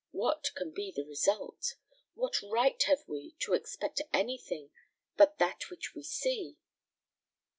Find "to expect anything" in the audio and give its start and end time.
3.41-4.71